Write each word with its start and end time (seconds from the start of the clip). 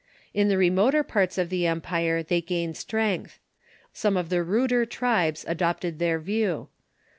In 0.33 0.47
the 0.47 0.57
re 0.57 0.71
moter 0.71 1.07
parts 1.07 1.37
of 1.37 1.49
the 1.49 1.67
empire 1.67 2.23
they 2.23 2.41
gained 2.41 2.75
strength. 2.75 3.37
Some 3.93 4.17
of 4.17 4.29
the 4.29 4.41
ruder 4.41 4.83
tribes 4.83 5.45
adopted 5.47 5.99
their 5.99 6.17
view. 6.17 6.69